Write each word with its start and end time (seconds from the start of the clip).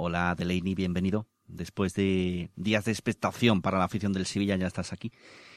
Hola 0.00 0.32
Delaney, 0.36 0.76
bienvenido. 0.76 1.26
Después 1.48 1.92
de 1.94 2.52
días 2.54 2.84
de 2.84 2.92
expectación 2.92 3.62
para 3.62 3.78
la 3.78 3.84
afición 3.84 4.12
del 4.12 4.26
Sevilla, 4.26 4.54
ya 4.54 4.68
estás 4.68 4.92
aquí. 4.92 5.10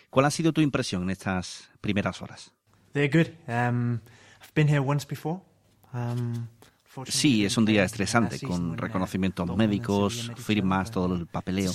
¿Cuál 0.10 0.26
ha 0.26 0.32
sido 0.32 0.52
tu 0.52 0.62
impresión 0.62 1.04
en 1.04 1.12
estas 1.12 1.70
primeras 1.80 2.24
horas? 2.24 2.52
Um. 3.48 4.00
Um, 5.94 6.48
Sí, 7.06 7.46
es 7.46 7.56
un 7.56 7.66
día 7.66 7.84
estresante, 7.84 8.40
con 8.40 8.78
reconocimientos 8.78 9.56
médicos, 9.56 10.32
firmas, 10.36 10.92
todo 10.92 11.16
el 11.16 11.28
papeleo. 11.28 11.72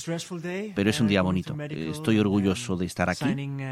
Pero 0.74 0.90
es 0.90 1.00
un 1.00 1.06
día 1.06 1.22
bonito. 1.22 1.56
Estoy 1.70 2.18
orgulloso 2.18 2.76
de 2.76 2.84
estar 2.84 3.08
aquí. 3.08 3.24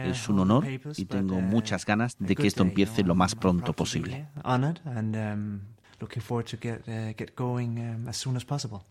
Es 0.04 0.28
un 0.28 0.38
honor 0.38 0.66
y 0.96 1.04
tengo 1.04 1.40
muchas 1.40 1.84
ganas 1.84 2.16
de 2.18 2.36
que 2.36 2.46
esto 2.46 2.62
empiece 2.62 3.02
lo 3.02 3.16
más 3.16 3.34
pronto 3.34 3.72
posible. 3.72 4.28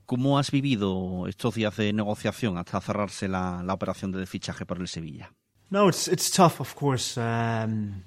¿Cómo 0.05 0.39
has 0.39 0.51
vivido 0.51 1.27
estos 1.27 1.55
días 1.55 1.77
de 1.77 1.93
negociación 1.93 2.57
hasta 2.57 2.81
cerrarse 2.81 3.27
la, 3.27 3.63
la 3.63 3.73
operación 3.73 4.11
de 4.11 4.25
fichaje 4.25 4.65
por 4.65 4.79
el 4.79 4.87
Sevilla? 4.87 5.33
No, 5.69 5.89
it's, 5.89 6.07
it's 6.07 6.29
tough, 6.31 6.59
of 6.59 6.75
course. 6.75 7.19
Um, 7.19 8.03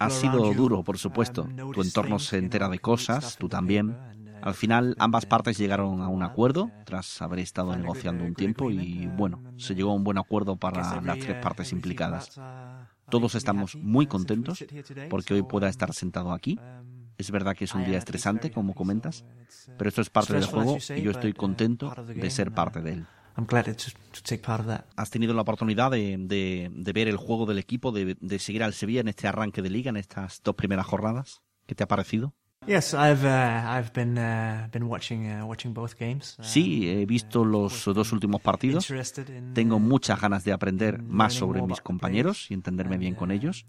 ha 0.00 0.10
sido 0.10 0.54
duro, 0.54 0.82
por 0.82 0.98
supuesto. 0.98 1.46
Tu 1.74 1.82
entorno 1.82 2.18
se 2.18 2.38
entera 2.38 2.68
de 2.68 2.78
cosas, 2.78 3.36
tú 3.36 3.48
también. 3.48 3.96
Al 4.40 4.54
final, 4.54 4.94
ambas 4.98 5.24
partes 5.26 5.56
llegaron 5.56 6.02
a 6.02 6.08
un 6.08 6.22
acuerdo 6.22 6.70
tras 6.84 7.22
haber 7.22 7.38
estado 7.38 7.76
negociando 7.76 8.24
un 8.24 8.34
tiempo 8.34 8.70
y, 8.70 9.06
bueno, 9.06 9.42
se 9.56 9.74
llegó 9.74 9.90
a 9.90 9.94
un 9.94 10.04
buen 10.04 10.18
acuerdo 10.18 10.56
para 10.56 11.00
las 11.00 11.18
tres 11.18 11.36
partes 11.42 11.72
implicadas. 11.72 12.40
Todos 13.10 13.34
estamos 13.34 13.74
muy 13.76 14.06
contentos 14.06 14.64
porque 15.10 15.34
hoy 15.34 15.42
pueda 15.42 15.68
estar 15.68 15.92
sentado 15.92 16.32
aquí. 16.32 16.58
Es 17.18 17.30
verdad 17.30 17.56
que 17.56 17.64
es 17.64 17.74
un 17.74 17.84
día 17.84 17.98
estresante, 17.98 18.50
como 18.50 18.74
comentas, 18.74 19.24
pero 19.78 19.88
esto 19.88 20.00
es 20.00 20.10
parte 20.10 20.34
del 20.34 20.46
juego 20.46 20.78
y 20.96 21.02
yo 21.02 21.10
estoy 21.10 21.32
contento 21.32 21.94
de 22.06 22.30
ser 22.30 22.52
parte 22.52 22.80
de 22.80 22.94
él. 22.94 23.06
¿Has 24.96 25.10
tenido 25.10 25.34
la 25.34 25.42
oportunidad 25.42 25.90
de, 25.90 26.70
ver 26.94 27.08
el 27.08 27.16
juego 27.16 27.46
del 27.46 27.58
equipo, 27.58 27.92
de, 27.92 28.38
seguir 28.38 28.62
al 28.62 28.74
Sevilla 28.74 29.00
en 29.00 29.08
este 29.08 29.26
arranque 29.26 29.62
de 29.62 29.70
liga, 29.70 29.90
en 29.90 29.96
estas 29.96 30.40
dos 30.42 30.54
primeras 30.54 30.86
jornadas? 30.86 31.42
¿Qué 31.66 31.74
te 31.74 31.82
ha 31.82 31.88
parecido? 31.88 32.34
Sí, 36.40 36.88
he 36.88 37.06
visto 37.06 37.44
los 37.44 37.84
dos 37.84 38.12
últimos 38.12 38.40
partidos. 38.40 38.92
Tengo 39.52 39.76
uh, 39.76 39.80
muchas 39.80 40.20
ganas 40.20 40.44
de 40.44 40.52
aprender 40.52 41.02
más 41.02 41.34
sobre 41.34 41.62
mis 41.62 41.80
compañeros 41.80 42.50
y 42.50 42.54
entenderme 42.54 42.96
bien 42.98 43.14
con 43.14 43.30
uh, 43.30 43.34
ellos. 43.34 43.66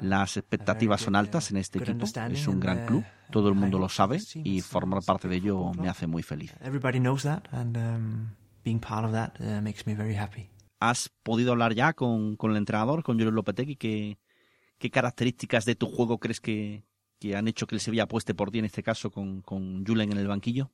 Las 0.00 0.36
expectativas 0.36 1.00
son 1.00 1.16
altas 1.16 1.50
en 1.50 1.58
este 1.58 1.78
equipo. 1.78 2.06
Es 2.30 2.48
un 2.48 2.60
gran 2.60 2.86
club, 2.86 3.04
todo 3.30 3.48
el 3.48 3.54
mundo 3.54 3.78
lo 3.78 3.88
sabe 3.88 4.20
y 4.34 4.60
formar 4.60 5.02
parte 5.04 5.28
de 5.28 5.36
ello 5.36 5.72
me 5.74 5.88
hace 5.88 6.06
muy 6.06 6.22
feliz 6.22 6.52
being 8.64 8.80
part 8.80 9.04
of 9.04 9.12
that 9.12 9.38
uh, 9.40 9.60
makes 9.60 9.86
me 9.86 9.94
very 9.94 10.14
happy. 10.14 10.48
¿Has 10.80 11.10
podido 11.22 11.52
hablar 11.52 11.74
ya 11.74 11.92
con, 11.92 12.36
con 12.36 12.50
el 12.50 12.56
entrenador, 12.56 13.02
con 13.02 13.16
Julio 13.16 13.30
Lopetegui? 13.30 13.76
¿Qué, 13.76 14.18
¿Qué 14.78 14.90
características 14.90 15.64
de 15.64 15.76
tu 15.76 15.86
juego 15.86 16.18
crees 16.18 16.40
que, 16.40 16.84
que 17.22 17.36
han 17.36 17.46
hecho 17.46 17.68
que 17.68 17.76
el 17.76 17.80
Sevilla 17.80 18.02
apueste 18.04 18.34
por 18.34 18.50
ti 18.50 18.58
en 18.58 18.64
este 18.64 18.82
caso 18.82 19.12
con, 19.12 19.42
con 19.42 19.86
Julen 19.86 20.10
en 20.10 20.18
el 20.18 20.26
banquillo? 20.26 20.70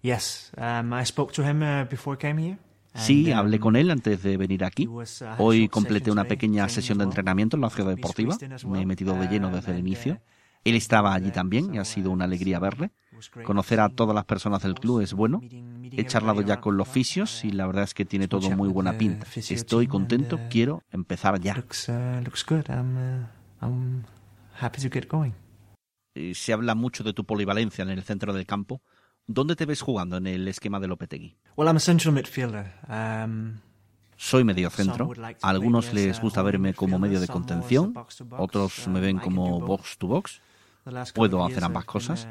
Yes, 0.00 0.50
um, 0.56 0.98
I 0.98 1.04
spoke 1.04 1.34
to 1.34 1.42
him 1.42 1.60
uh, 1.62 1.84
before 1.88 2.16
I 2.16 2.18
came 2.18 2.42
here. 2.42 2.58
Sí, 2.94 3.30
hablé 3.30 3.58
con 3.58 3.76
él 3.76 3.90
antes 3.90 4.22
de 4.22 4.36
venir 4.36 4.64
aquí. 4.64 4.86
Uh, 4.86 5.02
Hoy 5.38 5.68
completé 5.68 6.10
una 6.10 6.24
pequeña 6.24 6.68
sesión 6.68 6.98
de 6.98 7.04
entrenamiento 7.04 7.56
en 7.56 7.62
la 7.62 7.70
ciudad 7.70 7.90
deportiva. 7.90 8.36
Me 8.66 8.82
he 8.82 8.86
metido 8.86 9.14
de 9.14 9.28
lleno 9.28 9.50
desde 9.50 9.72
el 9.72 9.78
inicio. 9.78 10.20
Él 10.64 10.76
estaba 10.76 11.14
allí 11.14 11.30
también 11.30 11.74
y 11.74 11.78
ha 11.78 11.84
sido 11.84 12.10
una 12.10 12.24
alegría 12.24 12.58
verle. 12.58 12.90
Conocer 13.44 13.80
a 13.80 13.88
todas 13.88 14.14
las 14.14 14.24
personas 14.24 14.62
del 14.62 14.74
club 14.74 15.00
es 15.00 15.12
bueno. 15.12 15.40
He 15.90 16.04
charlado 16.06 16.42
ya 16.42 16.60
con 16.60 16.76
los 16.76 16.88
fisios 16.88 17.44
y 17.44 17.50
la 17.50 17.66
verdad 17.66 17.84
es 17.84 17.94
que 17.94 18.04
tiene 18.04 18.28
todo 18.28 18.50
muy 18.50 18.68
buena 18.68 18.96
pinta. 18.98 19.26
Estoy 19.36 19.86
contento, 19.86 20.38
quiero 20.50 20.82
empezar 20.90 21.40
ya. 21.40 21.54
Se 26.14 26.52
habla 26.52 26.74
mucho 26.74 27.04
de 27.04 27.12
tu 27.12 27.24
polivalencia 27.24 27.82
en 27.82 27.90
el 27.90 28.02
centro 28.02 28.32
del 28.32 28.46
campo. 28.46 28.82
¿Dónde 29.26 29.56
te 29.56 29.66
ves 29.66 29.80
jugando 29.80 30.16
en 30.16 30.26
el 30.26 30.46
esquema 30.48 30.80
de 30.80 30.88
Lopetegui? 30.88 31.36
Um, 32.88 33.58
Soy 34.16 34.44
medio 34.44 34.70
centro. 34.70 35.10
A 35.42 35.48
algunos 35.48 35.92
les 35.92 36.20
gusta 36.20 36.42
verme 36.42 36.74
como 36.74 36.98
medio 36.98 37.20
de 37.20 37.26
contención, 37.26 37.92
otros 38.38 38.86
me 38.86 39.00
ven 39.00 39.18
como 39.18 39.60
box 39.60 39.98
to 39.98 40.06
box. 40.06 40.40
Puedo 41.14 41.44
hacer 41.44 41.64
ambas 41.64 41.84
cosas. 41.84 42.28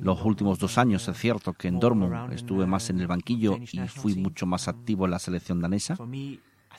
Los 0.00 0.24
últimos 0.24 0.58
dos 0.58 0.78
años 0.78 1.08
es 1.08 1.16
cierto 1.16 1.52
que 1.52 1.68
en 1.68 1.80
Dortmund 1.80 2.32
estuve 2.32 2.66
más 2.66 2.90
en 2.90 3.00
el 3.00 3.06
banquillo 3.06 3.58
y 3.72 3.78
fui 3.88 4.14
mucho 4.14 4.46
más 4.46 4.68
activo 4.68 5.04
en 5.06 5.12
la 5.12 5.18
selección 5.18 5.60
danesa. 5.60 5.96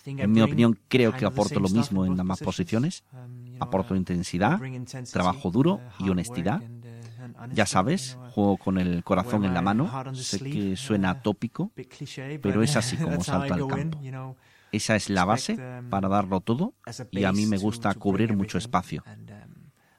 En 0.06 0.32
mi 0.32 0.42
opinión, 0.42 0.80
creo 0.88 1.14
que 1.14 1.26
aporto 1.26 1.60
lo 1.60 1.70
mismo 1.70 2.06
en 2.06 2.20
ambas 2.20 2.40
posiciones. 2.40 3.04
Aporto 3.60 3.96
intensidad, 3.96 4.60
trabajo 5.12 5.50
duro 5.50 5.82
y 6.00 6.10
honestidad. 6.10 6.62
Ya 7.54 7.66
sabes, 7.66 8.18
juego 8.32 8.58
con 8.58 8.78
el 8.78 9.04
corazón 9.04 9.46
en 9.46 9.54
la 9.54 9.62
mano. 9.62 9.90
Sé 10.14 10.40
que 10.40 10.76
suena 10.76 11.22
tópico, 11.22 11.72
pero 12.42 12.62
es 12.62 12.76
así 12.76 12.98
como 13.04 13.24
salto 13.24 13.54
al 13.54 13.68
campo. 13.68 14.00
Esa 14.72 14.96
es 14.96 15.10
la 15.10 15.26
base 15.26 15.58
para 15.90 16.10
darlo 16.10 16.42
todo 16.42 16.74
y 17.12 17.24
a 17.24 17.32
mí 17.32 17.46
me 17.46 17.58
gusta 17.58 17.94
cubrir 17.94 18.36
mucho 18.36 18.58
espacio. 18.58 19.04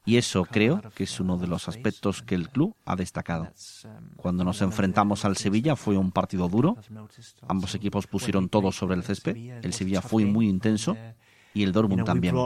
Y 0.06 0.16
eso 0.18 0.44
creo 0.44 0.80
que 0.94 1.02
es 1.02 1.18
uno 1.18 1.36
de 1.36 1.48
los 1.48 1.68
aspectos 1.68 2.22
que 2.22 2.36
el 2.36 2.48
club 2.48 2.76
ha 2.84 2.94
destacado. 2.94 3.52
Cuando 4.14 4.44
nos 4.44 4.62
enfrentamos 4.62 5.24
al 5.24 5.36
Sevilla 5.36 5.74
fue 5.74 5.96
un 5.96 6.12
partido 6.12 6.48
duro. 6.48 6.76
Ambos 7.48 7.74
equipos 7.74 8.06
pusieron 8.06 8.48
todo 8.48 8.70
sobre 8.70 8.94
el 8.94 9.02
césped. 9.02 9.36
El 9.36 9.72
Sevilla 9.72 10.00
fue 10.00 10.24
muy 10.24 10.48
intenso 10.48 10.96
y 11.52 11.64
el 11.64 11.72
Dortmund 11.72 12.04
también. 12.04 12.36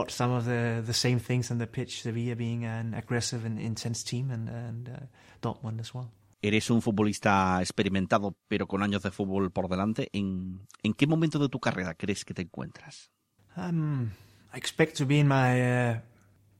Eres 6.43 6.71
un 6.71 6.81
futbolista 6.81 7.59
experimentado, 7.61 8.35
pero 8.47 8.67
con 8.67 8.81
años 8.81 9.03
de 9.03 9.11
fútbol 9.11 9.51
por 9.51 9.69
delante. 9.69 10.09
¿En, 10.11 10.65
en 10.81 10.93
qué 10.95 11.05
momento 11.05 11.37
de 11.37 11.49
tu 11.49 11.59
carrera 11.59 11.93
crees 11.93 12.25
que 12.25 12.33
te 12.33 12.41
encuentras? 12.41 13.11
Um, 13.55 14.05
I 14.51 14.57
expect 14.57 14.97
to 14.97 15.05
be 15.05 15.19
in 15.19 15.27
my, 15.27 15.61
uh, 15.61 15.99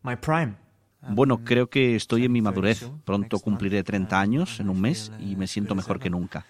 my 0.03 0.15
prime. 0.15 0.57
Bueno, 1.09 1.43
creo 1.43 1.69
que 1.69 1.95
estoy 1.95 2.25
en 2.25 2.31
mi 2.31 2.41
madurez. 2.41 2.89
Pronto 3.05 3.39
cumpliré 3.39 3.83
30 3.83 4.19
años 4.19 4.59
en 4.59 4.69
un 4.69 4.81
mes 4.81 5.11
y 5.19 5.35
me 5.35 5.47
siento 5.47 5.75
mejor 5.75 5.99
que 5.99 6.09
nunca. 6.09 6.45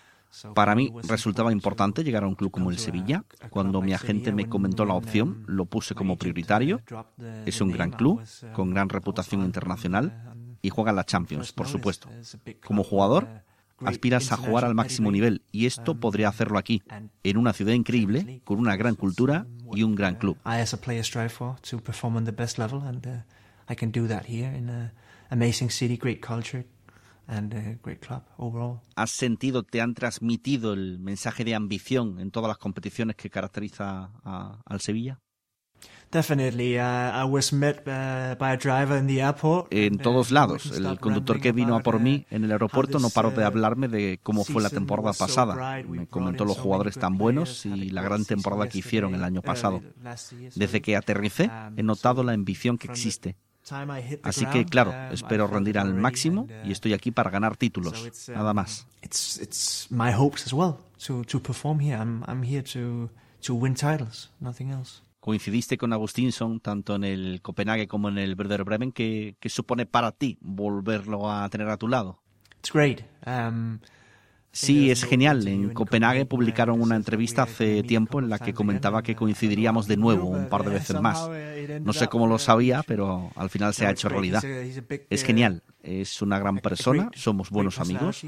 Para 0.56 0.76
mí 0.76 0.92
resultaba 1.04 1.52
importante 1.52 2.04
llegar 2.04 2.24
a 2.24 2.28
un 2.28 2.36
club 2.36 2.52
como 2.52 2.70
el 2.72 2.78
Sevilla. 2.78 3.24
Cuando 3.50 3.82
mi 3.82 3.94
agente 3.94 4.32
me 4.32 4.48
comentó 4.48 4.86
la 4.86 4.94
opción, 4.94 5.44
lo 5.48 5.66
puse 5.66 5.94
como 5.96 6.18
prioritario. 6.18 6.82
Es 7.46 7.62
un 7.62 7.72
gran 7.72 7.92
club, 7.92 8.22
con 8.54 8.72
gran 8.72 8.90
reputación 8.90 9.44
internacional 9.44 10.34
y 10.62 10.70
juega 10.70 10.92
en 10.92 10.98
la 10.98 11.06
Champions, 11.06 11.52
por 11.52 11.68
supuesto. 11.68 12.10
Como 12.64 12.84
jugador, 12.84 13.28
aspiras 13.86 14.32
a 14.32 14.38
jugar 14.38 14.64
al 14.64 14.76
máximo 14.76 15.12
nivel 15.12 15.42
y 15.52 15.66
esto 15.66 15.96
podría 15.96 16.30
hacerlo 16.30 16.58
aquí, 16.58 16.82
en 17.24 17.38
una 17.38 17.54
ciudad 17.54 17.74
increíble, 17.74 18.42
con 18.46 18.60
una 18.60 18.76
gran 18.76 18.96
cultura 18.96 19.48
y 19.74 19.84
un 19.84 19.96
gran 19.96 20.16
club. 20.16 20.38
I 23.70 23.76
can 23.76 23.92
do 23.92 24.08
that 24.08 24.26
here 24.26 24.56
in 24.56 24.70
a 24.70 24.94
amazing 25.30 25.70
city, 25.70 25.98
great 25.98 26.22
culture 26.22 26.66
and 27.28 27.54
a 27.54 27.78
great 27.82 28.06
club 28.06 28.24
overall. 28.38 28.82
¿Has 28.96 29.12
sentido, 29.12 29.64
te 29.64 29.82
han 29.82 29.94
transmitido 29.94 30.74
el 30.74 31.00
mensaje 31.00 31.44
de 31.44 31.56
ambición 31.56 32.20
en 32.20 32.32
todas 32.32 32.50
las 32.50 32.58
competiciones 32.58 33.16
que 33.16 33.30
caracteriza 33.30 34.12
al 34.24 34.82
Sevilla? 34.82 35.20
Definitely. 36.12 36.78
Uh, 36.78 36.82
I 36.82 37.24
was 37.24 37.54
met 37.54 37.88
uh, 37.88 38.36
by 38.38 38.52
a 38.52 38.58
driver 38.58 38.98
in 38.98 39.08
the 39.08 39.22
airport. 39.22 39.74
En 39.74 39.98
todos 39.98 40.30
lados. 40.32 40.70
El 40.78 41.00
conductor 41.00 41.40
que 41.40 41.54
vino 41.54 41.76
a 41.76 41.80
por 41.80 42.02
mí 42.02 42.26
uh, 42.30 42.36
en 42.36 42.44
el 42.44 42.52
aeropuerto 42.52 43.00
no 43.00 43.10
paró 43.10 43.32
de 43.32 43.46
hablarme 43.46 43.88
de 43.88 44.20
cómo 44.22 44.44
fue 44.44 44.62
la 44.62 44.70
temporada 44.70 45.14
pasada. 45.14 45.82
Me 45.88 46.08
comentó 46.08 46.44
los 46.44 46.58
jugadores 46.58 47.00
tan 47.00 47.18
buenos 47.18 47.66
y 47.66 47.90
la 47.92 48.02
gran 48.02 48.26
temporada 48.26 48.68
que 48.68 48.80
hicieron 48.80 49.16
el 49.16 49.24
año 49.24 49.42
pasado. 49.42 49.82
Desde 50.54 50.82
que 50.82 50.98
aterricé 50.98 51.50
he 51.78 51.84
notado 51.84 52.24
la 52.24 52.34
ambición 52.34 52.78
que 52.78 52.88
existe. 52.88 53.38
Así 54.24 54.46
que, 54.48 54.66
claro, 54.66 54.92
um, 54.92 55.14
espero 55.14 55.48
rendir 55.48 55.78
al 55.78 55.94
máximo 55.94 56.48
y 56.64 56.70
uh, 56.70 56.72
estoy 56.72 56.94
aquí 56.94 57.12
para 57.12 57.30
ganar 57.30 57.58
títulos, 57.58 58.28
um, 58.28 58.34
nada 58.36 58.54
más. 58.54 58.88
Coincidiste 65.20 65.78
con 65.78 65.94
Agustinson 65.94 66.60
tanto 66.60 66.96
en 66.96 67.04
el 67.04 67.42
Copenhague 67.44 67.88
como 67.88 68.10
en 68.10 68.18
el 68.18 68.36
Werder 68.36 68.64
Bremen. 68.64 68.92
¿Qué, 68.92 69.36
supone 69.46 69.86
para 69.86 70.12
ti 70.12 70.40
volverlo 70.42 71.32
a 71.32 71.48
tener 71.50 71.70
a 71.70 71.78
tu 71.78 71.88
lado? 71.88 72.20
It's 72.58 72.72
great. 72.74 73.02
Um, 73.28 73.80
Sí, 74.52 74.92
es 74.92 75.04
genial. 75.04 75.48
En 75.48 75.74
Copenhague 75.74 76.26
publicaron 76.26 76.82
una 76.82 76.96
entrevista 76.96 77.44
hace 77.44 77.84
tiempo 77.84 78.20
en 78.20 78.30
la 78.30 78.40
que 78.40 78.54
comentaba 78.54 79.02
que 79.02 79.16
coincidiríamos 79.16 79.88
de 79.88 79.98
nuevo 79.98 80.28
un 80.28 80.50
par 80.50 80.64
de 80.64 80.72
veces 80.72 81.00
más. 81.00 81.30
No 81.82 81.94
sé 81.94 82.08
cómo 82.08 82.28
lo 82.28 82.38
sabía, 82.38 82.84
pero 82.86 83.32
al 83.36 83.50
final 83.50 83.74
se 83.74 83.86
ha 83.86 83.92
hecho 83.92 84.10
realidad. 84.10 84.44
Es 85.10 85.24
genial. 85.24 85.64
Es 85.82 86.22
una 86.22 86.38
gran 86.38 86.60
persona, 86.60 87.10
somos 87.16 87.50
buenos 87.50 87.80
amigos, 87.80 88.24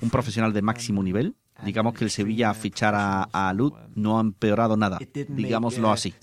un 0.00 0.10
profesional 0.10 0.52
de 0.52 0.62
máximo 0.62 1.02
nivel. 1.02 1.36
Digamos 1.64 1.94
que 1.94 2.04
el 2.04 2.10
Sevilla 2.10 2.54
fichar 2.54 2.94
a, 2.94 3.28
a 3.32 3.52
no 3.96 4.18
ha 4.18 4.20
empeorado 4.20 4.76
nada, 4.76 4.98
digámoslo 5.28 5.90
así 5.90 6.14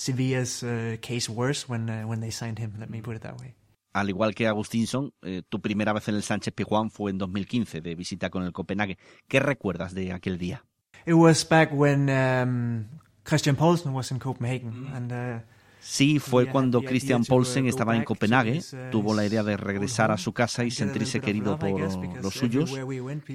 al 3.95 4.09
igual 4.09 4.35
que 4.35 4.45
Agustinson, 4.45 5.13
eh, 5.21 5.41
tu 5.47 5.61
primera 5.61 5.93
vez 5.93 6.09
en 6.09 6.15
el 6.15 6.23
Sánchez 6.23 6.53
Pizjuán 6.53 6.91
fue 6.91 7.11
en 7.11 7.17
2015, 7.17 7.79
de 7.79 7.95
visita 7.95 8.29
con 8.29 8.43
el 8.43 8.51
Copenhague. 8.51 8.97
¿Qué 9.29 9.39
recuerdas 9.39 9.93
de 9.93 10.11
aquel 10.11 10.37
día? 10.37 10.65
It 11.05 11.13
was 11.13 11.47
back 11.47 11.69
when 11.71 12.09
um, 12.09 12.99
Christian 13.23 13.55
Poulsen 13.55 13.93
was 13.93 14.11
in 14.11 14.19
Copenhagen 14.19 14.87
and, 14.93 15.13
uh, 15.13 15.41
Sí, 15.79 16.19
fue 16.19 16.47
cuando 16.47 16.81
Christian 16.81 17.23
Poulsen 17.23 17.67
estaba 17.67 17.95
en 17.95 18.03
Copenhague, 18.03 18.59
uh, 18.59 18.91
tuvo 18.91 19.13
la 19.13 19.25
idea 19.25 19.43
de 19.43 19.55
regresar 19.55 20.11
a 20.11 20.17
su 20.17 20.33
casa 20.33 20.65
y 20.65 20.71
sentirse 20.71 21.21
querido 21.21 21.57
por 21.57 21.79
los 21.79 22.33
suyos. 22.33 22.73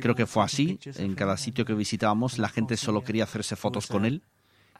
Creo 0.00 0.14
que 0.14 0.26
fue 0.26 0.44
así. 0.44 0.78
En 0.96 1.14
cada 1.14 1.38
sitio 1.38 1.64
que 1.64 1.72
visitábamos, 1.72 2.38
la 2.38 2.48
gente 2.50 2.76
solo 2.76 3.02
quería 3.02 3.24
hacerse 3.24 3.56
fotos 3.56 3.86
con 3.86 4.04
él. 4.04 4.24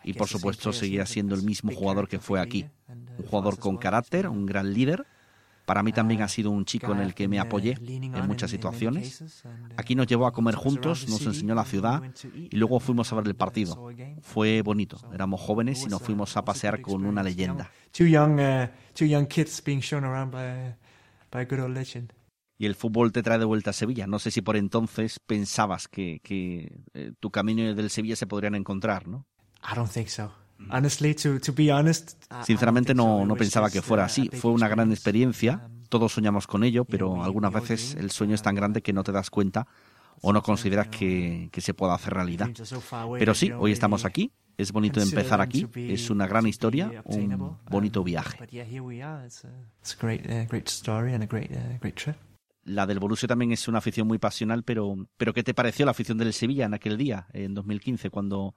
Y 0.02 0.14
por 0.14 0.28
supuesto, 0.28 0.72
seguía 0.72 1.06
siendo 1.06 1.36
el 1.36 1.42
mismo 1.42 1.72
jugador 1.72 2.08
que 2.08 2.18
fue 2.18 2.40
aquí. 2.40 2.66
Un 2.88 3.24
jugador 3.26 3.58
con 3.58 3.78
carácter, 3.78 4.28
un 4.28 4.44
gran 4.44 4.74
líder 4.74 5.06
para 5.70 5.84
mí 5.84 5.92
también 5.92 6.20
ha 6.22 6.26
sido 6.26 6.50
un 6.50 6.64
chico 6.64 6.90
en 6.90 6.98
el 6.98 7.14
que 7.14 7.28
me 7.28 7.38
apoyé 7.38 7.76
en 7.80 8.26
muchas 8.26 8.50
situaciones. 8.50 9.44
Aquí 9.76 9.94
nos 9.94 10.08
llevó 10.08 10.26
a 10.26 10.32
comer 10.32 10.56
juntos, 10.56 11.08
nos 11.08 11.24
enseñó 11.24 11.54
la 11.54 11.64
ciudad 11.64 12.02
y 12.34 12.56
luego 12.56 12.80
fuimos 12.80 13.12
a 13.12 13.14
ver 13.14 13.28
el 13.28 13.36
partido. 13.36 13.88
Fue 14.20 14.62
bonito, 14.62 14.98
éramos 15.14 15.40
jóvenes 15.40 15.84
y 15.84 15.86
nos 15.86 16.02
fuimos 16.02 16.36
a 16.36 16.44
pasear 16.44 16.80
con 16.80 17.06
una 17.06 17.22
leyenda. 17.22 17.70
Y 22.58 22.66
el 22.66 22.74
fútbol 22.74 23.12
te 23.12 23.22
trae 23.22 23.38
de 23.38 23.44
vuelta 23.44 23.70
a 23.70 23.72
Sevilla. 23.72 24.08
No 24.08 24.18
sé 24.18 24.32
si 24.32 24.42
por 24.42 24.56
entonces 24.56 25.20
pensabas 25.24 25.86
que, 25.86 26.20
eh, 26.94 27.12
tu 27.20 27.30
camino 27.30 27.62
y 27.62 27.66
el 27.66 27.76
del 27.76 27.90
Sevilla 27.90 28.16
se 28.16 28.26
podrían 28.26 28.56
encontrar, 28.56 29.06
¿no? 29.06 29.24
I 29.62 29.76
don't 29.76 29.88
think 29.88 30.08
so. 30.08 30.32
Sinceramente 32.44 32.94
no, 32.94 33.24
no 33.24 33.36
pensaba 33.36 33.70
que 33.70 33.82
fuera 33.82 34.04
así. 34.04 34.28
Fue 34.32 34.50
una 34.50 34.68
gran 34.68 34.90
experiencia. 34.90 35.68
Todos 35.88 36.12
soñamos 36.12 36.46
con 36.46 36.62
ello, 36.64 36.84
pero 36.84 37.22
algunas 37.22 37.52
veces 37.52 37.96
el 37.96 38.10
sueño 38.10 38.34
es 38.34 38.42
tan 38.42 38.54
grande 38.54 38.82
que 38.82 38.92
no 38.92 39.02
te 39.02 39.12
das 39.12 39.30
cuenta 39.30 39.66
o 40.22 40.32
no 40.32 40.42
consideras 40.42 40.88
que, 40.88 41.48
que 41.50 41.60
se 41.60 41.74
pueda 41.74 41.94
hacer 41.94 42.14
realidad. 42.14 42.50
Pero 43.18 43.34
sí, 43.34 43.50
hoy 43.52 43.72
estamos 43.72 44.04
aquí. 44.04 44.32
Es 44.56 44.72
bonito 44.72 45.00
empezar 45.00 45.40
aquí. 45.40 45.66
Es 45.74 46.10
una 46.10 46.26
gran 46.26 46.46
historia, 46.46 47.02
un 47.04 47.56
bonito 47.70 48.04
viaje. 48.04 48.38
La 52.64 52.86
del 52.86 52.98
Borussia 52.98 53.26
también 53.26 53.52
es 53.52 53.66
una 53.68 53.78
afición 53.78 54.06
muy 54.06 54.18
pasional, 54.18 54.62
pero, 54.62 54.94
pero 55.16 55.32
¿qué 55.32 55.42
te 55.42 55.54
pareció 55.54 55.86
la 55.86 55.92
afición 55.92 56.18
del 56.18 56.34
Sevilla 56.34 56.66
en 56.66 56.74
aquel 56.74 56.98
día, 56.98 57.26
en 57.32 57.54
2015, 57.54 58.10
cuando 58.10 58.54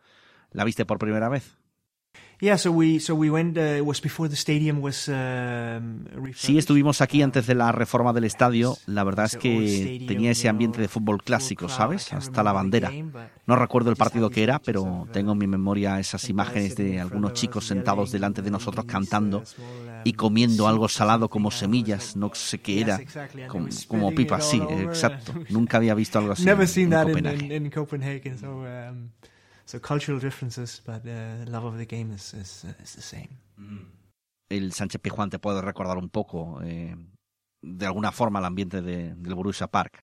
la 0.51 0.65
viste 0.65 0.85
por 0.85 0.99
primera 0.99 1.29
vez? 1.29 1.57
Sí, 6.35 6.57
estuvimos 6.57 6.99
aquí 6.99 7.21
antes 7.21 7.47
de 7.47 7.55
la 7.55 7.71
reforma 7.71 8.11
del 8.11 8.25
estadio. 8.25 8.75
La 8.85 9.05
verdad 9.05 9.27
es 9.27 9.37
que 9.37 10.03
tenía 10.07 10.31
ese 10.31 10.49
ambiente 10.49 10.81
de 10.81 10.89
fútbol 10.89 11.23
clásico, 11.23 11.69
¿sabes? 11.69 12.11
Hasta 12.11 12.43
la 12.43 12.51
bandera. 12.51 12.91
No 13.45 13.55
recuerdo 13.55 13.91
el 13.91 13.95
partido 13.95 14.29
que 14.29 14.43
era, 14.43 14.59
pero 14.59 15.07
tengo 15.13 15.31
en 15.31 15.37
mi 15.37 15.47
memoria 15.47 15.99
esas 15.99 16.29
imágenes 16.29 16.75
de 16.75 16.99
algunos 16.99 17.31
chicos 17.31 17.65
sentados 17.65 18.11
delante 18.11 18.41
de 18.41 18.51
nosotros 18.51 18.85
cantando 18.85 19.43
y 20.03 20.11
comiendo 20.11 20.67
algo 20.67 20.89
salado 20.89 21.29
como 21.29 21.49
semillas, 21.49 22.17
no 22.17 22.31
sé 22.33 22.59
qué 22.59 22.81
era, 22.81 22.99
como, 23.87 24.11
pipas, 24.13 24.49
sí, 24.49 24.61
exacto. 24.69 25.33
Nunca 25.49 25.77
había 25.77 25.95
visto 25.95 26.19
algo 26.19 26.33
así 26.33 26.43
en 26.81 26.91
Copenhague. 26.91 27.55
So 29.65 29.79
cultural 29.79 30.19
differences, 30.19 30.81
but 30.85 31.05
uh, 31.05 31.49
love 31.49 31.65
of 31.65 31.77
the 31.77 31.85
game 31.85 32.13
is, 32.13 32.33
is, 32.33 32.65
uh, 32.65 32.83
is 32.83 32.95
the 32.95 33.01
same. 33.01 33.29
Mm. 33.57 33.91
El 34.49 34.73
Sánchez 34.73 35.01
Pizjuán 35.01 35.29
te 35.29 35.39
puede 35.39 35.61
recordar 35.61 35.97
un 35.97 36.09
poco, 36.09 36.61
eh, 36.63 36.95
de 37.61 37.85
alguna 37.85 38.11
forma, 38.11 38.39
el 38.39 38.45
ambiente 38.45 38.81
de, 38.81 39.15
del 39.15 39.35
Borussia 39.35 39.67
Park. 39.67 39.99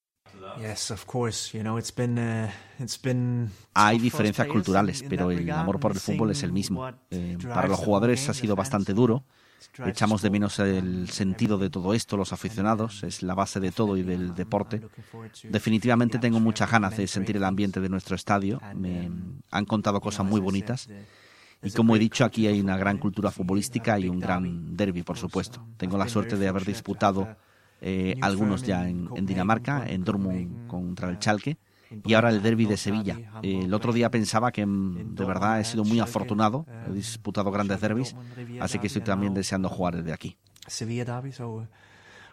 Yes, 0.59 0.91
of 0.91 1.05
course. 1.05 1.57
You 1.57 1.63
know, 1.63 1.79
it's 1.79 1.95
been, 1.95 2.19
uh, 2.19 2.51
it's 2.79 3.01
been 3.01 3.51
Hay 3.75 3.99
diferencias 3.99 4.47
culturales, 4.49 5.05
pero 5.09 5.31
el 5.31 5.49
amor 5.51 5.79
por 5.79 5.93
el 5.93 6.01
fútbol 6.01 6.31
es 6.31 6.43
el 6.43 6.53
mismo. 6.53 6.89
Eh, 7.11 7.37
para 7.43 7.69
los 7.69 7.79
jugadores 7.79 8.29
ha 8.29 8.35
sido 8.35 8.57
bastante 8.57 8.95
duro 8.95 9.25
Echamos 9.85 10.23
de 10.23 10.31
menos 10.31 10.59
el 10.59 11.09
sentido 11.11 11.59
de 11.59 11.71
todo 11.71 11.95
esto, 11.95 12.17
los 12.17 12.33
aficionados, 12.33 13.03
es 13.03 13.23
la 13.23 13.35
base 13.35 13.61
de 13.61 13.73
todo 13.73 13.97
y 13.97 14.03
del 14.03 14.35
deporte. 14.35 14.81
Definitivamente 15.45 16.19
tengo 16.19 16.41
muchas 16.41 16.71
ganas 16.71 16.97
de 16.97 17.07
sentir 17.07 17.37
el 17.37 17.45
ambiente 17.45 17.81
de 17.81 17.89
nuestro 17.89 18.17
estadio. 18.17 18.61
Me 18.75 19.11
han 19.51 19.65
contado 19.65 20.01
cosas 20.01 20.27
muy 20.27 20.41
bonitas. 20.41 20.89
Y 21.63 21.71
como 21.73 21.95
he 21.95 21.99
dicho, 21.99 22.25
aquí 22.25 22.47
hay 22.47 22.61
una 22.61 22.77
gran 22.77 22.99
cultura 22.99 23.31
futbolística 23.31 23.99
y 23.99 24.09
un 24.09 24.19
gran 24.19 24.77
derby, 24.77 25.03
por 25.03 25.19
supuesto. 25.19 25.67
Tengo 25.77 25.99
la 25.99 26.09
suerte 26.09 26.37
de 26.37 26.49
haber 26.49 26.65
disputado 26.65 27.37
eh, 27.83 28.17
algunos 28.23 28.63
ya 28.63 28.89
en, 28.89 29.09
Dinamarca, 29.27 29.85
en 29.87 30.05
Dortmund 30.05 30.67
contra 30.69 31.11
el 31.11 31.19
Chalke 31.19 31.59
y 32.05 32.15
ahora 32.15 32.31
el 32.31 32.43
derby 32.43 32.67
de 32.67 32.77
Sevilla. 32.77 33.17
el 33.43 33.73
otro 33.75 33.93
día 33.93 34.11
pensaba 34.11 34.53
que 34.53 34.65
mm, 34.65 35.15
de 35.15 35.25
verdad 35.25 35.61
he 35.61 35.65
sido 35.65 35.85
muy 35.85 36.01
afortunado, 36.01 36.67
he 36.89 36.93
disputado 36.93 37.51
grandes 37.51 37.81
derbis, 37.81 38.15
así 38.61 38.79
que 38.79 38.87
estoy 38.87 39.03
también 39.03 39.35
deseando 39.35 39.69
jugar 39.69 39.97
desde 39.97 40.13
aquí. 40.13 40.37
Sevilla 40.67 41.05
derby, 41.05 41.33
so 41.33 41.67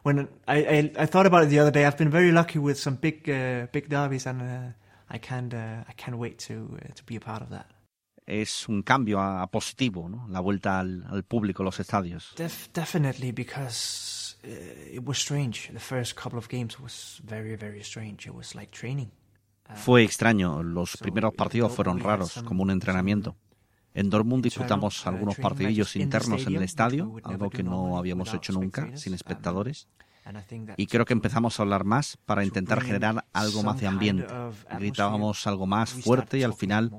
when 0.04 0.30
I, 0.48 0.92
I, 0.98 1.06
thought 1.06 1.25
about 1.25 1.44
it 1.44 1.50
the 1.50 1.59
other 1.59 1.71
day, 1.71 1.86
I've 1.86 1.98
been 1.98 2.12
very 2.12 2.31
lucky 2.31 2.59
with 2.59 2.77
some 2.77 2.98
big 2.98 3.30
uh, 3.30 3.68
big 3.71 3.89
derbies 3.89 4.25
and 4.27 4.42
uh, 4.42 4.74
I 5.09 5.19
can't 5.19 5.54
uh, 5.54 5.83
I 5.88 5.94
can't 5.94 6.18
wait 6.18 6.38
to 6.48 6.77
to 6.95 7.03
be 7.06 7.15
a 7.15 7.19
part 7.19 7.42
of 7.42 7.50
that. 7.50 7.68
Es 8.25 8.68
un 8.68 8.83
cambio 8.83 9.19
a, 9.21 9.48
positivo, 9.48 10.10
¿no? 10.10 10.27
La 10.30 10.42
vuelta 10.42 10.80
al, 10.80 11.06
al 11.10 11.24
público, 11.24 11.63
los 11.63 11.80
estadios. 11.80 12.33
Def, 12.36 12.69
definitely 12.74 13.31
because 13.31 14.36
it 14.44 15.03
was 15.06 15.18
strange. 15.18 15.69
The 15.71 15.80
first 15.80 16.15
couple 16.15 16.38
of 16.38 16.50
games 16.50 16.80
was 16.80 17.21
very 17.24 17.56
very 17.56 17.83
strange. 17.83 18.27
It 18.27 18.36
was 18.36 18.53
like 18.53 18.71
training. 18.71 19.12
Fue 19.75 20.04
extraño, 20.04 20.64
los 20.64 20.98
primeros 20.98 21.34
partidos 21.34 21.74
fueron 21.74 22.00
raros, 22.00 22.44
como 22.44 22.64
un 22.64 22.72
entrenamiento. 22.72 23.36
En 23.94 24.10
Dortmund 24.10 24.44
disputamos 24.44 25.08
algunos 25.08 25.38
partidillos 25.38 25.96
internos 25.96 26.46
en 26.46 26.56
el 26.56 26.64
estadio, 26.64 27.16
algo 27.24 27.50
que 27.50 27.64
no 27.64 27.98
habíamos 27.98 28.34
hecho 28.34 28.54
nunca, 28.54 28.96
sin 28.96 29.14
espectadores. 29.14 29.88
Y 30.75 30.88
creo 30.88 31.06
que 31.06 31.14
empezamos 31.14 31.60
a 31.60 31.64
hablar 31.64 31.84
más 31.84 32.18
para 32.25 32.44
intentar 32.44 32.81
generar 32.81 33.25
algo 33.34 33.64
más 33.64 33.80
de 33.80 33.88
ambiente. 33.88 34.28
Gritábamos 34.78 35.48
algo 35.48 35.66
más 35.66 35.92
fuerte 35.92 36.38
y 36.38 36.44
al 36.44 36.54
final 36.54 36.92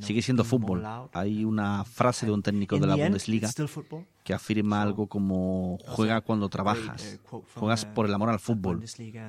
sigue 0.00 0.22
siendo 0.22 0.44
fútbol. 0.44 0.84
Hay 1.12 1.44
una 1.44 1.84
frase 1.84 2.26
de 2.26 2.32
un 2.32 2.42
técnico 2.42 2.78
de 2.78 2.86
la 2.86 2.96
Bundesliga 2.96 3.50
que 4.24 4.34
afirma 4.34 4.82
algo 4.82 5.06
como 5.06 5.78
juega 5.86 6.20
cuando 6.20 6.48
trabajas, 6.48 7.20
juegas 7.54 7.84
por 7.84 8.06
el 8.06 8.14
amor 8.14 8.30
al 8.30 8.40
fútbol, 8.40 8.84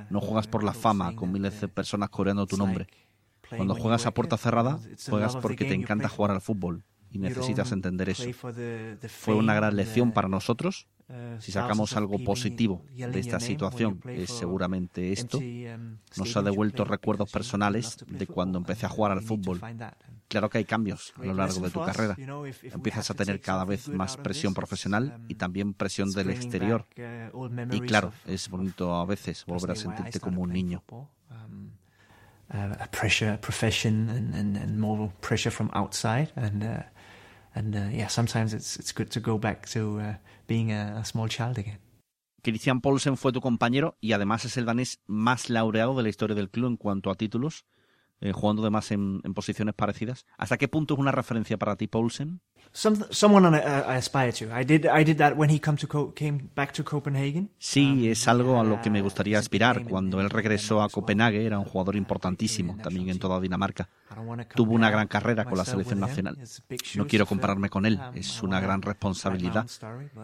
no 0.10 0.22
juegas 0.22 0.48
por 0.48 0.64
la 0.64 0.74
fama 0.74 1.16
con 1.16 1.32
miles 1.32 1.60
de 1.62 1.68
personas 1.68 2.10
coreando 2.10 2.46
tu 2.46 2.58
nombre. 2.58 2.88
Cuando 3.50 3.76
juegas 3.76 4.06
a 4.06 4.12
puerta 4.12 4.38
cerrada, 4.38 4.80
juegas 5.10 5.38
porque 5.38 5.66
te 5.66 5.74
encanta 5.74 6.10
jugar 6.10 6.32
al 6.32 6.42
fútbol 6.42 6.84
y 7.10 7.20
necesitas 7.20 7.72
entender 7.72 8.10
eso. 8.10 8.24
Fue 9.08 9.36
una 9.36 9.54
gran 9.54 9.76
lección 9.76 10.12
para 10.12 10.28
nosotros. 10.28 10.88
Si 11.40 11.54
sacamos 11.54 11.96
algo 11.96 12.22
positivo 12.24 12.84
de 12.94 13.20
esta 13.20 13.40
situación, 13.40 14.02
es 14.08 14.30
seguramente 14.30 15.14
esto. 15.14 15.40
Nos 16.18 16.36
ha 16.36 16.42
devuelto 16.42 16.84
recuerdos 16.84 17.32
personales 17.32 17.98
de 18.08 18.28
cuando 18.28 18.58
empecé 18.58 18.86
a 18.86 18.90
jugar 18.90 19.14
al 19.14 19.22
fútbol. 19.22 19.62
Claro 20.28 20.50
que 20.50 20.58
hay 20.58 20.66
cambios 20.66 21.14
a 21.18 21.24
lo 21.24 21.34
largo 21.34 21.62
de 21.62 21.70
tu 21.70 21.84
carrera. 21.84 22.18
Empiezas 22.62 23.10
a 23.10 23.14
tener 23.14 23.40
cada 23.40 23.64
vez 23.64 23.88
más 23.88 24.18
presión 24.18 24.54
profesional 24.54 25.22
y 25.30 25.36
también 25.36 25.74
presión 25.74 26.12
del 26.12 26.30
exterior. 26.30 26.86
Y 27.72 27.80
claro, 27.82 28.12
es 28.26 28.50
bonito 28.50 28.94
a 28.96 29.06
veces 29.06 29.46
volver 29.46 29.72
a 29.72 29.76
sentirte 29.76 30.20
como 30.20 30.42
un 30.42 30.52
niño. 30.52 30.84
pressure, 32.92 33.38
profession, 33.38 34.10
and, 34.34 34.78
more 34.78 35.12
pressure 35.22 35.52
from 35.52 35.70
outside, 35.74 36.32
and 36.36 36.64
uh, 36.64 36.84
and 37.54 37.76
uh, 37.76 37.90
yeah, 37.92 38.08
sometimes 38.08 38.54
it's 38.54 38.92
good 38.94 39.10
to 39.12 39.20
go 39.20 39.38
back 39.38 39.68
to 39.70 40.00
uh, 40.00 40.14
being 40.48 40.72
a, 40.72 41.04
small 41.06 41.28
child 41.28 41.58
again. 41.58 41.80
Christian 42.44 42.82
Paulsen 42.82 43.18
fue 43.18 43.32
tu 43.32 43.42
compañero 43.42 43.98
y 44.00 44.14
además 44.14 44.46
es 44.46 44.58
el 44.58 44.66
danés 44.66 45.00
más 45.08 45.50
laureado 45.50 45.96
de 45.96 46.04
la 46.04 46.10
historia 46.10 46.36
del 46.36 46.50
club 46.50 46.68
en 46.68 46.78
cuanto 46.78 47.10
a 47.12 47.16
títulos. 47.16 47.66
Eh, 48.22 48.32
jugando 48.32 48.62
además 48.62 48.92
en, 48.92 49.22
en, 49.24 49.34
posiciones 49.34 49.76
parecidas. 49.76 50.26
¿Hasta 50.38 50.58
qué 50.58 50.68
punto 50.68 50.94
es 50.94 51.00
una 51.00 51.12
referencia 51.12 51.58
para 51.58 51.76
ti, 51.76 51.88
Paulsen? 51.88 52.42
Sí, 57.58 58.10
es 58.10 58.28
algo 58.28 58.60
a 58.60 58.64
lo 58.64 58.82
que 58.82 58.90
me 58.90 59.02
gustaría 59.02 59.40
aspirar. 59.40 59.84
Cuando 59.84 60.22
él 60.22 60.30
regresó 60.30 60.82
a 60.82 60.90
Copenhague 60.90 61.46
era 61.46 61.60
un 61.60 61.66
jugador 61.66 61.96
importantísimo, 61.96 62.78
también 62.82 63.10
en 63.10 63.20
toda 63.20 63.40
Dinamarca. 63.40 63.90
Tuvo 64.56 64.74
una 64.74 64.90
gran 64.90 65.08
carrera 65.08 65.46
con 65.46 65.58
la 65.58 65.66
selección 65.66 66.00
nacional. 66.00 66.38
No 66.96 67.08
quiero 67.08 67.26
compararme 67.26 67.70
con 67.70 67.86
él, 67.86 68.00
es 68.14 68.44
una 68.44 68.60
gran 68.60 68.82
responsabilidad. 68.82 69.68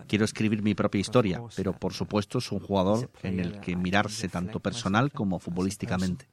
Quiero 0.08 0.26
escribir 0.26 0.62
mi 0.62 0.76
propia 0.76 1.02
historia, 1.02 1.42
pero 1.56 1.74
por 1.74 1.94
supuesto 1.94 2.40
es 2.40 2.52
un 2.52 2.60
jugador 2.60 3.10
en 3.24 3.40
el 3.40 3.60
que 3.60 3.76
mirarse 3.76 4.30
tanto 4.30 4.60
personal 4.60 5.12
como 5.12 5.40
futbolísticamente. 5.40 6.28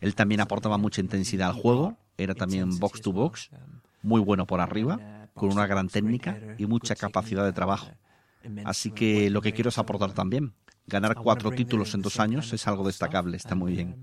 Él 0.00 0.14
también 0.14 0.40
aportaba 0.40 0.78
mucha 0.78 1.00
intensidad 1.00 1.50
al 1.50 1.54
juego, 1.54 1.96
era 2.16 2.34
también 2.34 2.78
box 2.78 3.02
to 3.02 3.12
box, 3.12 3.50
muy 4.02 4.20
bueno 4.20 4.46
por 4.46 4.60
arriba, 4.60 5.28
con 5.34 5.52
una 5.52 5.66
gran 5.66 5.88
técnica 5.88 6.38
y 6.58 6.66
mucha 6.66 6.94
capacidad 6.94 7.44
de 7.44 7.52
trabajo. 7.52 7.90
Así 8.64 8.90
que 8.90 9.30
lo 9.30 9.42
que 9.42 9.52
quiero 9.52 9.68
es 9.68 9.78
aportar 9.78 10.12
también. 10.12 10.54
Ganar 10.86 11.14
cuatro 11.14 11.50
títulos 11.50 11.94
en 11.94 12.02
dos 12.02 12.18
años 12.18 12.52
es 12.52 12.66
algo 12.66 12.86
destacable, 12.86 13.36
está 13.36 13.54
muy 13.54 13.72
bien. 13.72 13.96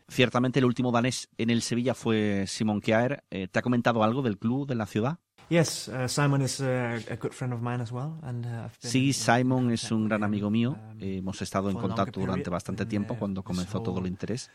Ciertamente 0.08 0.58
el 0.58 0.66
último 0.66 0.92
danés 0.92 1.28
en 1.38 1.50
el 1.50 1.62
Sevilla 1.62 1.94
fue 1.94 2.44
Simon 2.46 2.80
Kjaer. 2.80 3.24
Eh, 3.30 3.48
¿Te 3.48 3.58
ha 3.58 3.62
comentado 3.62 4.02
algo 4.02 4.22
del 4.22 4.38
club, 4.38 4.68
de 4.68 4.74
la 4.74 4.86
ciudad? 4.86 5.18
Sí, 8.78 9.12
Simon 9.12 9.70
es 9.70 9.90
un 9.92 10.08
gran 10.08 10.24
amigo 10.24 10.50
mío. 10.50 10.78
Um, 10.94 11.02
hemos 11.02 11.42
estado 11.42 11.68
en 11.68 11.76
contacto 11.76 12.20
durante 12.20 12.48
bastante 12.48 12.86
tiempo 12.86 13.16
cuando 13.16 13.42
comenzó 13.42 13.82
todo 13.82 13.98
el 14.00 14.06
interés. 14.06 14.50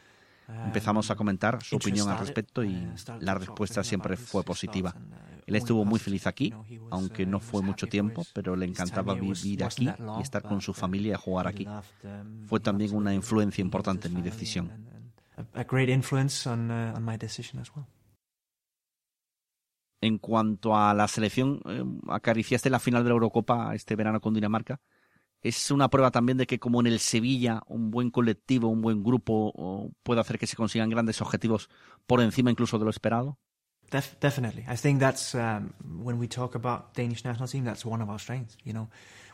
Um, 0.48 0.56
Empezamos 0.66 1.12
a 1.12 1.16
comentar 1.16 1.62
su 1.62 1.76
opinión 1.76 2.10
al 2.10 2.18
respecto 2.18 2.64
y 2.64 2.74
uh, 2.74 2.96
la 3.20 3.36
respuesta 3.36 3.84
siempre 3.84 4.18
fue 4.18 4.44
positiva. 4.44 4.96
Uh, 4.98 5.42
Él 5.46 5.56
estuvo 5.56 5.86
muy 5.86 6.00
feliz 6.00 6.26
aquí, 6.26 6.52
aunque 6.90 7.28
no 7.28 7.38
uh, 7.38 7.42
fue 7.42 7.62
mucho 7.62 7.86
tiempo, 7.86 8.26
pero 8.34 8.56
le 8.56 8.66
encantaba 8.66 9.14
vivir 9.14 9.64
aquí 9.64 9.88
y 10.18 10.22
estar 10.24 10.42
con 10.42 10.62
su 10.62 10.74
familia 10.74 11.14
y 11.14 11.22
jugar 11.22 11.48
aquí. 11.48 11.68
Um, 11.68 12.48
fue 12.48 12.60
también 12.60 12.96
una 12.96 13.14
influencia 13.14 13.62
importante 13.62 14.08
en 14.08 14.16
mi 14.16 14.24
decisión. 14.24 14.72
En 20.00 20.20
cuanto 20.20 20.76
a 20.76 20.94
la 20.94 21.08
selección, 21.08 21.60
eh, 21.66 21.84
acariciaste 22.10 22.70
la 22.70 22.80
final 22.80 23.04
de 23.04 23.10
la 23.10 23.14
Eurocopa 23.14 23.74
este 23.74 23.96
verano 23.96 24.22
con 24.22 24.34
Dinamarca. 24.34 24.80
Es 25.42 25.72
una 25.72 25.90
prueba 25.90 26.12
también 26.12 26.38
de 26.38 26.48
que 26.48 26.60
como 26.60 26.80
en 26.82 26.88
el 26.88 27.00
Sevilla, 27.00 27.62
un 27.68 27.92
buen 27.92 28.12
colectivo, 28.12 28.68
un 28.68 28.82
buen 28.82 29.04
grupo 29.04 29.92
puede 30.04 30.20
hacer 30.20 30.40
que 30.40 30.48
se 30.48 30.56
consigan 30.56 30.90
grandes 30.90 31.22
objetivos 31.22 31.70
por 32.08 32.22
encima 32.22 32.52
incluso 32.52 32.80
de 32.80 32.86
lo 32.86 32.90
esperado. 32.90 33.38
definitely. 34.20 34.66
I 34.68 34.76
think 34.76 35.00
that's 35.00 35.34
um, 35.34 35.74
when 36.04 36.20
we 36.20 36.28
talk 36.28 36.56
about 36.56 36.94
Danish 36.94 37.24
national 37.24 37.48
team, 37.48 37.64
that's 37.64 37.86
one 37.86 38.02
of 38.02 38.10
our 38.10 38.20
strengths. 38.20 38.58
You 38.64 38.74
know, 38.74 38.90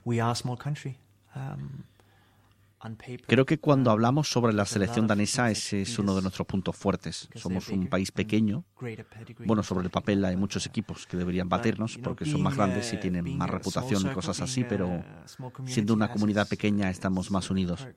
we 0.05 0.19
are 0.19 0.31
a 0.31 0.35
small 0.35 0.57
country. 0.57 0.97
Um, 1.35 1.85
Creo 3.27 3.45
que 3.45 3.59
cuando 3.59 3.91
hablamos 3.91 4.29
sobre 4.29 4.53
la 4.53 4.65
selección 4.65 5.07
danesa 5.07 5.49
ese 5.49 5.83
es 5.83 5.99
uno 5.99 6.15
de 6.15 6.21
nuestros 6.21 6.45
puntos 6.47 6.75
fuertes. 6.75 7.29
Somos 7.35 7.69
un 7.69 7.87
país 7.87 8.11
pequeño. 8.11 8.65
Bueno, 9.45 9.63
sobre 9.63 9.85
el 9.85 9.89
papel 9.91 10.23
hay 10.25 10.35
muchos 10.35 10.65
equipos 10.65 11.07
que 11.07 11.17
deberían 11.17 11.49
batirnos 11.49 11.97
porque 11.97 12.25
son 12.25 12.41
más 12.41 12.55
grandes 12.55 12.91
y 12.93 12.97
tienen 12.97 13.37
más 13.37 13.49
reputación 13.49 14.05
y 14.05 14.13
cosas 14.13 14.41
así, 14.41 14.63
pero 14.63 15.03
siendo 15.65 15.93
una 15.93 16.11
comunidad 16.11 16.47
pequeña 16.47 16.89
estamos 16.89 17.31
más 17.31 17.49
unidos. 17.49 17.87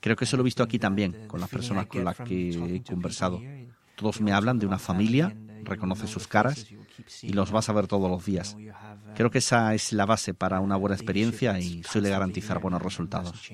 Creo 0.00 0.16
que 0.16 0.24
eso 0.24 0.36
lo 0.36 0.42
he 0.42 0.44
visto 0.44 0.62
aquí 0.62 0.78
también, 0.78 1.26
con 1.26 1.40
las 1.40 1.48
personas 1.48 1.86
con 1.86 2.04
las 2.04 2.16
que 2.16 2.76
he 2.76 2.82
conversado. 2.82 3.40
Todos 3.96 4.20
me 4.20 4.32
hablan 4.32 4.58
de 4.58 4.66
una 4.66 4.78
familia, 4.78 5.36
reconoce 5.62 6.06
sus 6.06 6.26
caras 6.26 6.66
y 7.22 7.32
los 7.32 7.50
vas 7.50 7.68
a 7.68 7.72
ver 7.72 7.86
todos 7.86 8.10
los 8.10 8.24
días. 8.24 8.56
Creo 9.14 9.30
que 9.30 9.38
esa 9.38 9.74
es 9.74 9.92
la 9.92 10.06
base 10.06 10.34
para 10.34 10.60
una 10.60 10.76
buena 10.76 10.96
experiencia 10.96 11.58
y 11.58 11.82
suele 11.84 12.10
garantizar 12.10 12.60
buenos 12.60 12.82
resultados. 12.82 13.50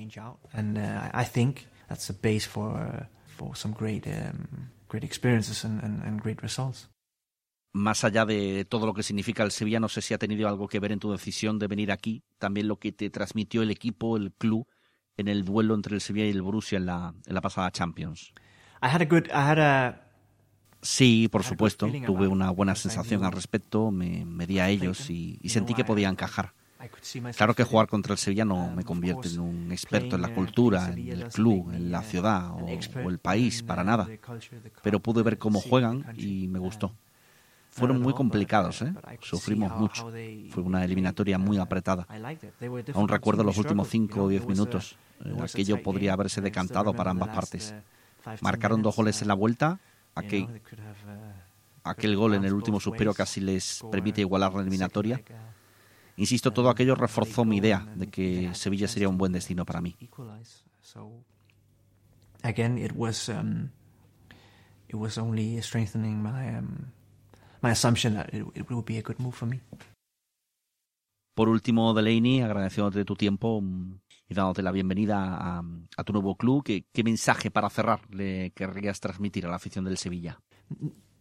Más 7.73 8.03
allá 8.03 8.25
de 8.25 8.65
todo 8.65 8.85
lo 8.85 8.93
que 8.93 9.03
significa 9.03 9.43
el 9.43 9.51
Sevilla, 9.51 9.79
no 9.79 9.87
sé 9.87 10.01
si 10.01 10.13
ha 10.13 10.17
tenido 10.17 10.49
algo 10.49 10.67
que 10.67 10.79
ver 10.79 10.91
en 10.91 10.99
tu 10.99 11.11
decisión 11.11 11.57
de 11.57 11.67
venir 11.67 11.91
aquí, 11.91 12.23
también 12.37 12.67
lo 12.67 12.77
que 12.77 12.91
te 12.91 13.09
transmitió 13.09 13.61
el 13.61 13.71
equipo, 13.71 14.17
el 14.17 14.33
club, 14.33 14.67
en 15.15 15.27
el 15.27 15.45
duelo 15.45 15.75
entre 15.75 15.95
el 15.95 16.01
Sevilla 16.01 16.25
y 16.25 16.31
el 16.31 16.41
Borussia 16.41 16.77
en 16.77 16.85
la, 16.87 17.13
en 17.25 17.33
la 17.33 17.41
pasada 17.41 17.71
Champions. 17.71 18.33
I 18.83 18.87
had 18.87 19.01
a 19.01 19.05
good, 19.05 19.27
I 19.27 19.49
had 19.49 19.59
a, 19.59 20.10
Sí, 20.81 21.27
por 21.31 21.43
supuesto. 21.43 21.87
Tuve 22.05 22.27
una 22.27 22.49
buena 22.49 22.75
sensación 22.75 23.23
al 23.23 23.31
respecto, 23.31 23.91
me, 23.91 24.25
di 24.47 24.59
a 24.59 24.69
ellos 24.69 25.09
y, 25.09 25.37
sentí 25.47 25.73
que 25.73 25.83
podía 25.83 26.09
encajar. 26.09 26.53
Claro 27.35 27.53
que 27.53 27.63
jugar 27.63 27.87
contra 27.87 28.13
el 28.13 28.17
Sevilla 28.17 28.43
no 28.43 28.71
me 28.71 28.83
convierte 28.83 29.27
en 29.27 29.39
un 29.39 29.71
experto 29.71 30.15
en 30.15 30.23
la 30.23 30.33
cultura, 30.33 30.91
en 30.91 31.09
el 31.09 31.27
club, 31.27 31.71
en 31.71 31.91
la 31.91 32.01
ciudad 32.01 32.49
o, 32.51 32.67
el 33.09 33.19
país, 33.19 33.61
para 33.61 33.83
nada. 33.83 34.07
Pero 34.81 34.99
pude 34.99 35.21
ver 35.21 35.37
cómo 35.37 35.61
juegan 35.61 36.05
y 36.17 36.47
me 36.47 36.59
gustó. 36.59 36.93
Fueron 37.69 38.01
muy 38.01 38.13
complicados, 38.13 38.81
¿eh? 38.81 38.93
sufrimos 39.21 39.71
mucho. 39.79 40.11
Fue 40.49 40.63
una 40.63 40.83
eliminatoria 40.83 41.37
muy 41.37 41.57
apretada. 41.57 42.07
Aún 42.93 43.07
recuerdo 43.07 43.43
los 43.43 43.57
últimos 43.57 43.87
5 43.87 44.23
o 44.23 44.27
10 44.27 44.47
minutos. 44.47 44.97
Aquello 45.39 45.81
podría 45.83 46.13
haberse 46.13 46.41
decantado 46.41 46.93
para 46.93 47.11
ambas 47.11 47.29
partes. 47.29 47.75
Marcaron 48.41 48.81
dos 48.81 48.95
goles 48.95 49.21
en 49.21 49.27
la 49.27 49.35
vuelta 49.35 49.79
aquel, 50.15 50.43
uh, 50.43 50.49
aquel 51.83 52.15
gol 52.15 52.35
en 52.35 52.45
el 52.45 52.53
último 52.53 52.79
suspiro 52.79 53.13
casi 53.13 53.41
les 53.41 53.83
permite 53.91 54.21
igualar 54.21 54.53
la 54.53 54.61
eliminatoria. 54.61 55.21
Insisto, 56.17 56.51
todo 56.51 56.69
aquello 56.69 56.95
reforzó 56.95 57.45
mi 57.45 57.57
idea 57.57 57.87
de 57.95 58.07
que 58.07 58.53
Sevilla 58.53 58.87
sería 58.87 59.09
un 59.09 59.17
buen 59.17 59.31
destino 59.31 59.65
para 59.65 59.81
mí. 59.81 59.95
Again, 62.43 62.77
it 62.79 62.93
was 62.95 63.29
um, 63.29 63.69
it 64.87 64.95
was 64.95 65.17
only 65.17 65.61
strengthening 65.61 66.23
my 66.23 66.57
um, 66.57 66.91
my 67.61 67.69
assumption 67.69 68.15
that 68.15 68.33
it, 68.33 68.43
it 68.55 68.69
would 68.71 68.85
be 68.85 68.97
a 68.97 69.01
good 69.03 69.19
move 69.19 69.35
for 69.35 69.47
me. 69.47 69.61
Por 71.33 71.49
último, 71.49 71.93
Delaney, 71.93 72.41
agradeciéndote 72.41 73.05
tu 73.05 73.15
tiempo 73.15 73.61
mm, 73.61 73.99
y 74.29 74.33
dándote 74.33 74.61
la 74.61 74.71
bienvenida 74.71 75.37
a, 75.37 75.63
a 75.97 76.03
tu 76.03 76.13
nuevo 76.13 76.35
club, 76.35 76.63
¿qué, 76.63 76.85
¿qué, 76.91 77.03
mensaje 77.03 77.51
para 77.51 77.69
cerrar 77.69 78.01
le 78.09 78.51
querrías 78.51 78.99
transmitir 78.99 79.45
a 79.45 79.49
la 79.49 79.55
afición 79.55 79.85
del 79.85 79.97
Sevilla? 79.97 80.39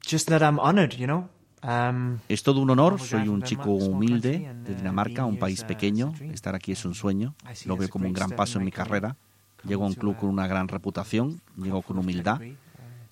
Just 0.09 0.29
that 0.29 0.43
I'm 0.43 0.59
honored, 0.59 0.93
you 0.93 1.07
know? 1.07 1.29
Um, 1.63 2.19
es 2.29 2.43
todo 2.43 2.61
un 2.61 2.71
honor, 2.71 2.99
soy 2.99 3.29
un 3.29 3.43
chico 3.43 3.71
humilde 3.71 4.55
de 4.65 4.75
Dinamarca, 4.75 5.27
un 5.27 5.39
país 5.39 5.63
pequeño. 5.65 6.15
Estar 6.33 6.55
aquí 6.55 6.73
es 6.73 6.85
un 6.85 6.95
sueño, 6.95 7.35
lo 7.67 7.77
veo 7.77 7.89
como 7.91 8.07
un 8.07 8.15
gran 8.15 8.31
paso 8.31 8.59
en 8.59 8.65
mi 8.65 8.73
carrera. 8.73 9.17
Llego 9.65 9.85
a 9.85 9.89
un 9.89 9.95
club 9.95 10.17
con 10.17 10.31
una 10.31 10.47
gran 10.47 10.69
reputación, 10.69 11.43
llego 11.57 11.83
con 11.83 11.99
humildad 11.99 12.41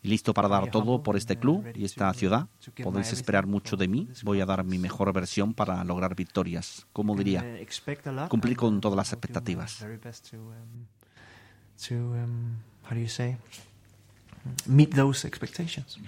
listo 0.03 0.35
para 0.35 0.49
dar 0.49 0.71
todo 0.71 1.03
por 1.03 1.17
este 1.17 1.39
club 1.39 1.65
y 1.75 1.85
esta 1.85 2.13
ciudad. 2.15 2.49
Podéis 2.83 3.13
esperar 3.13 3.47
mucho 3.47 3.77
de 3.77 3.89
mí. 3.89 4.09
Voy 4.23 4.41
a 4.41 4.47
dar 4.47 4.65
mi 4.65 4.79
mejor 4.79 5.13
versión 5.13 5.55
para 5.55 5.83
lograr 5.85 6.15
victorias. 6.15 6.87
Como 6.93 7.17
diría, 7.17 7.45
cumplir 8.29 8.57
con 8.57 8.81
todas 8.81 8.97
las 8.97 9.13
expectativas. 9.13 9.85
Meet 14.67 14.95
those 14.95 15.27
expectations. 15.27 15.99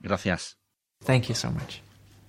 Gracias. 0.00 0.58
Thank 1.04 1.28
you 1.28 1.34
so 1.34 1.50
much. 1.50 1.80